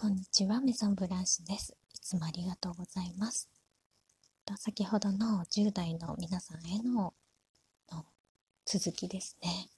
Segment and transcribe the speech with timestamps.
[0.00, 1.76] こんにちは、メゾンブランシュです。
[1.92, 3.50] いつもありがとうございます。
[4.46, 7.12] と先ほどの10代の皆さんへの
[7.92, 8.06] の
[8.64, 9.68] 続きですね。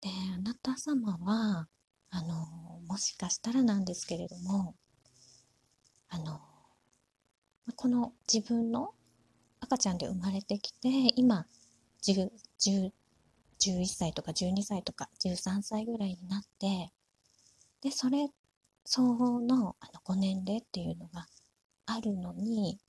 [0.00, 1.68] で、あなた様は、
[2.10, 4.74] あの、もしかしたらなんですけれども、
[6.08, 6.40] あの、
[7.76, 8.94] この自分の
[9.60, 11.46] 赤ちゃんで生まれてきて、今、
[12.02, 12.90] 10、10
[13.60, 16.92] 11歳とか12歳とか13歳ぐらいになって、
[17.80, 18.28] で、それ
[18.90, 21.26] 相応のあのご年齢っていうのが
[21.84, 22.80] あるのに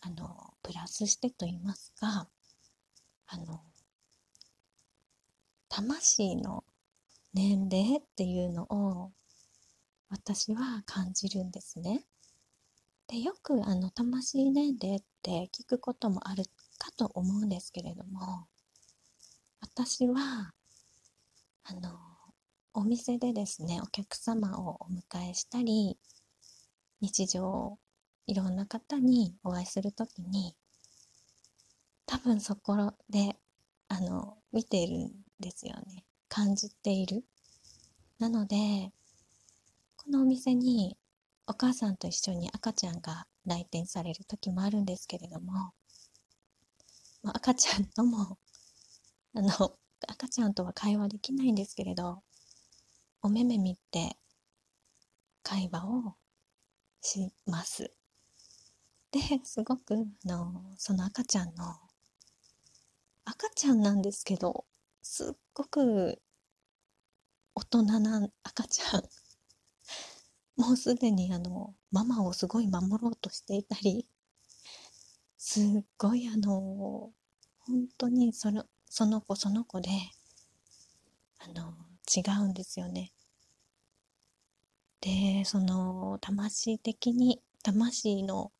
[0.00, 2.28] あのプラスしてと言いますか
[3.28, 3.60] あの
[5.68, 6.64] 魂の
[7.32, 9.12] 年齢っていうのを
[10.10, 12.04] 私は感じるんですね。
[13.06, 16.42] でよくあの魂年齢って聞くこともある
[16.78, 18.48] かと思うんですけれども
[19.60, 20.52] 私は
[21.62, 22.11] あの
[22.74, 25.98] お店でですねお客様をお迎えしたり
[27.00, 27.78] 日常
[28.26, 30.54] いろんな方にお会いするときに
[32.06, 33.36] 多分そこで
[33.88, 36.04] あの見ているんですよね。
[36.28, 37.24] 感じている。
[38.18, 38.56] なので
[39.96, 40.96] このお店に
[41.46, 45.72] お母さんと一緒に赤ちゃんが来店される時もあるんですけれども、
[47.22, 48.38] まあ、赤ちゃんとも
[49.34, 49.76] あの
[50.08, 52.22] 赤ちゃんとは会話できないんですけれど
[53.22, 54.16] お目目見て
[55.42, 56.14] 会話を
[57.00, 57.92] します。
[59.12, 61.76] で、すごくあのその赤ちゃんの
[63.24, 64.64] 赤ちゃんなんですけど
[65.02, 66.20] すっごく
[67.54, 69.02] 大人な赤ちゃん
[70.60, 74.08] もうすでにあのママをすごい守ろうとしていたり
[75.38, 77.12] すっごいあの
[77.60, 79.90] 本当にそのその子その子で
[81.38, 81.74] あの
[82.14, 83.12] 違うんですよね。
[85.00, 88.52] でその魂的に魂の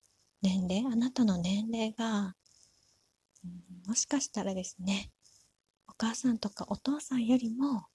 [0.42, 2.34] 年齢あなたの年齢が、
[3.86, 5.10] もしかしたらですね
[5.88, 7.86] お母さんとかお父さんよりも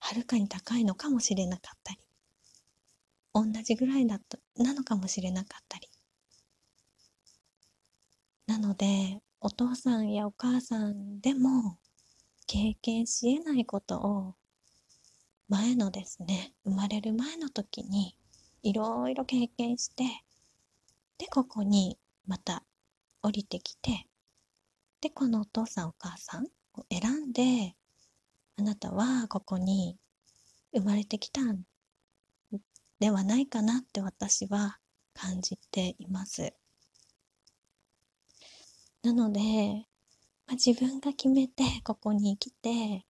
[0.00, 1.98] はるかに高いのかもしれなかったり
[3.32, 5.88] 同じぐらいだったなのかもしれなかったり
[8.46, 11.78] なのでお父さんやお母さんでも
[12.46, 14.34] 経験し得ないことを
[15.48, 18.16] 前のですね生まれる前の時に
[18.62, 20.04] いろいろ経験して
[21.18, 22.62] でここにまた
[23.22, 24.06] 降りてきて
[25.00, 26.44] でこのお父さんお母さん
[26.74, 27.74] を選んで
[28.56, 29.98] あなたはここに
[30.74, 31.62] 生まれてきたん
[33.00, 34.78] ではないかなって私は
[35.12, 36.54] 感じています。
[39.02, 39.86] なので
[40.46, 43.04] まあ、自分が決めてここに来て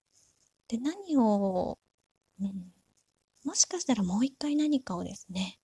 [0.68, 1.78] で何を、
[2.40, 2.72] うん、
[3.44, 5.58] もしかしたらもう一回何かをですね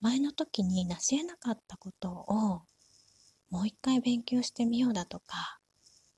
[0.00, 2.62] 前の時に成し得なかったことを
[3.50, 5.58] もう一回勉強してみようだとか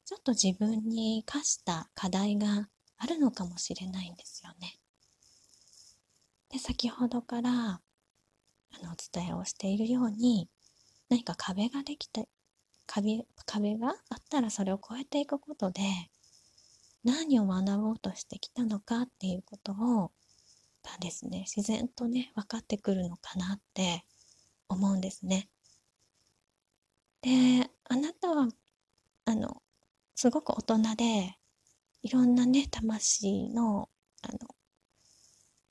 [0.04, 2.68] ちょっと自分に課した課題が
[2.98, 4.78] あるのかもしれないんですよね。
[6.50, 7.80] で先ほどからあ
[8.82, 10.48] のお伝えをしているように
[11.08, 12.22] 何か壁ができた
[12.92, 15.82] 壁壁があったらそれを越えていくことで
[17.04, 20.10] 何を学ぼうとしてきたのかっていうことを
[20.82, 24.04] がですね自然とね分かってくるのかなって
[24.68, 25.48] 思うんですね。
[27.22, 28.48] であなたは
[29.26, 29.62] あの
[30.16, 31.36] すごく大人で
[32.02, 33.88] いろんなね魂の
[34.22, 34.38] あの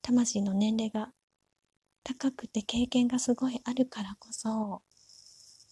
[0.00, 1.12] 魂の年齢が
[2.02, 4.82] 高くて経験がすごいあるからこそ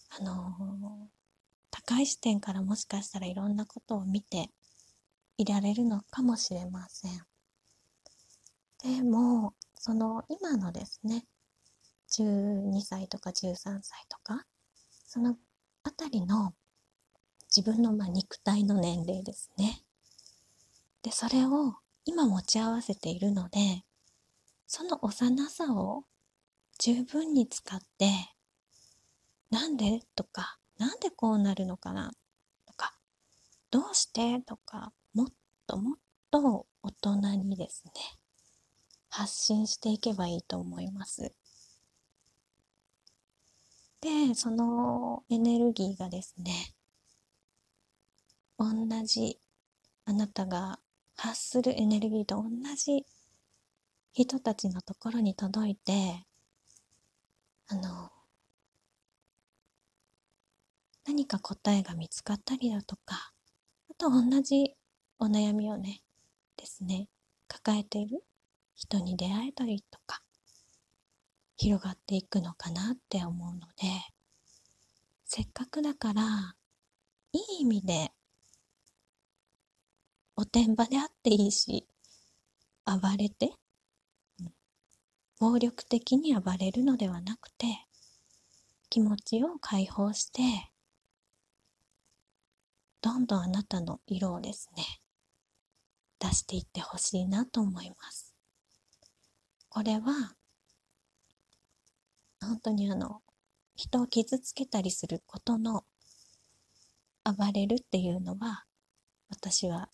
[0.09, 1.09] あの
[1.71, 4.49] 高い視点からもしかしたらいろんなことを見て
[5.37, 7.25] いられるのかもしれません。
[8.83, 11.25] でもその今のですね
[12.11, 14.45] 12歳とか13歳とか
[15.05, 15.37] その
[15.83, 16.53] あたりの
[17.55, 19.81] 自分のまあ肉体の年齢ですね。
[21.01, 21.75] でそれを
[22.05, 23.83] 今持ち合わせているので
[24.67, 26.03] その幼さを
[26.79, 28.11] 十分に使って
[29.49, 32.11] なんでとかなんでこうなるのかな？
[32.65, 32.95] とか
[33.69, 34.39] どうして？
[34.39, 35.27] とかもっ
[35.67, 35.97] ともっ
[36.31, 37.91] と大人にですね
[39.09, 41.33] 発信していけばいいと思います。
[44.01, 46.73] でそのエネルギーがですね
[48.57, 48.73] 同
[49.05, 49.37] じ
[50.05, 50.79] あなたが
[51.17, 52.43] 発するエネルギーと同
[52.77, 53.05] じ
[54.13, 56.25] 人たちのところに届いて
[57.67, 58.09] あの
[61.09, 63.31] 何か答えが見つかったりだとか
[63.89, 64.75] あと同じ
[65.17, 66.03] お悩みをね
[66.55, 67.07] ですね
[67.47, 68.23] 抱えている
[68.75, 70.21] 人に出会えたりとか
[71.57, 73.87] 広がっていくのかなって思うので
[75.25, 76.53] せっかくだから
[77.33, 78.11] いい意味で
[80.35, 81.87] おてんばであっていいし
[82.85, 83.53] 暴れて、
[85.39, 87.65] 暴力的に暴れるのではなくて
[88.91, 90.69] 気持ちを解放して
[93.01, 94.83] どんどんあなたの色をですね
[96.19, 98.35] 出していってほしいなと思います。
[99.69, 100.35] これは
[102.41, 103.21] 本当にあの
[103.75, 105.83] 人を傷つけたりすることの
[107.23, 108.65] 暴れるっていうのは
[109.29, 109.89] 私は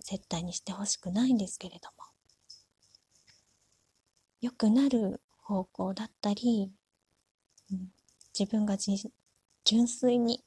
[0.00, 2.12] 絶対にしてほしくないんですけれども。
[4.42, 6.72] 良くなる方向だったり、
[7.70, 7.92] うん、
[8.36, 10.42] 自分が純粋に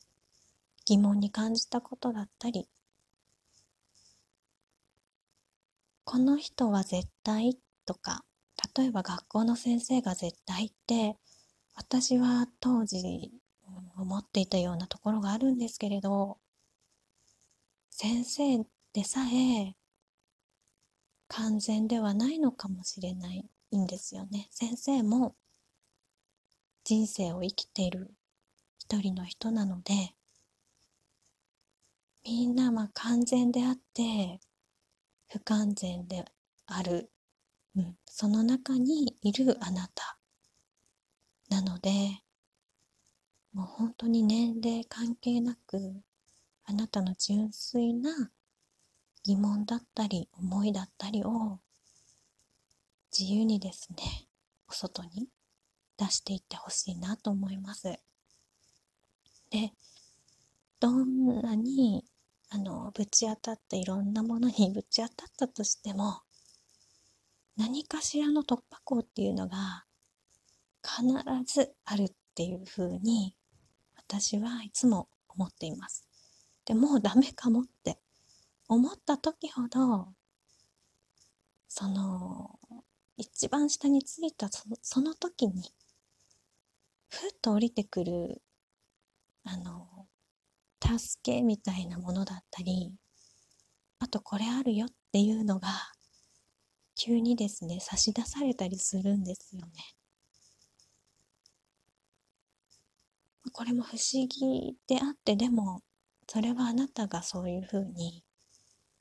[0.85, 2.67] 疑問に感じたことだったり
[6.03, 8.23] この人は絶対とか
[8.75, 11.17] 例えば学校の先生が絶対って
[11.75, 13.31] 私は当時
[13.97, 16.37] 思っていたようなところがあるんですけれど
[17.89, 19.75] 先生でさえ
[21.27, 24.47] 完全ではないのかもしれないんですよね。
[24.51, 25.35] 先生も
[26.83, 28.13] 人生を生きている
[28.77, 30.13] 一人の人なので
[32.25, 34.39] みんなまあ完全であって
[35.29, 36.25] 不完全で
[36.65, 37.11] ある、
[37.75, 40.17] うん、その中にいるあなた。
[41.49, 41.91] なので
[43.53, 46.01] もう本当に年齢関係なく
[46.65, 48.31] あなたの純粋な
[49.23, 51.59] 疑問だったり思いだったりを
[53.17, 54.27] 自由にですね
[54.67, 55.29] お外に
[55.97, 57.83] 出していってほしいなと思います。
[59.51, 59.71] で
[60.79, 62.03] どんなに
[62.49, 66.21] あのぶち当たっていろんなものにぶち当たったとしても
[67.57, 69.85] 何かしらの突破口っていうのが
[70.83, 71.03] 必
[71.51, 73.35] ずあるっていうふうに
[73.95, 76.05] 私はいつも思っています。
[76.65, 77.97] でもうダメかもって
[78.67, 80.07] 思った時ほど
[81.67, 82.59] その
[83.17, 85.73] 一番下についたそその時に
[87.09, 88.41] ふっと降りてくる
[89.43, 89.87] あの
[90.85, 92.93] 助けみたいなものだったり
[93.99, 95.69] あとこれあるよっていうのが
[96.95, 99.71] 急にですね差し出されたりするんですよね。
[103.51, 105.81] これも不思議であってでも
[106.27, 108.23] それはあなたがそういうふうに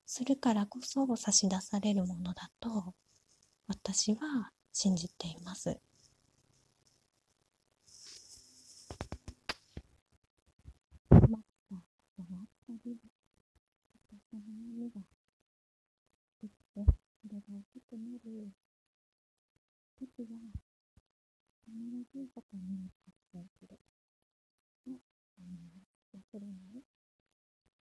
[0.07, 2.95] するからこそ差し出されるものだと
[3.67, 5.81] 私は信じています。
[14.85, 15.01] みが
[16.43, 16.85] できて、
[17.23, 18.50] それが大きくなる
[20.00, 20.35] 時は、
[21.62, 21.70] 必
[22.11, 23.79] ずそこに発生する。
[24.91, 24.99] の、
[25.38, 25.70] あの、
[26.11, 26.82] 忘れない。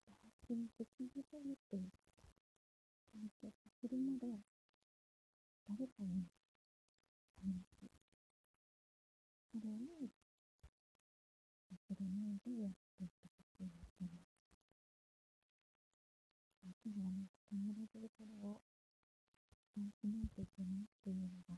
[0.06, 0.14] 大
[0.46, 1.90] 事にできるっている。
[3.10, 4.38] 関係するまで、
[5.66, 6.30] 誰かに
[7.42, 7.90] 話す。
[9.50, 10.14] それを、
[11.74, 14.34] 忘れないでやっていってほしいなと思います。
[16.86, 17.58] ではなく必
[17.90, 18.63] ずそれを
[19.76, 21.56] 伝えしないといけないっていうのが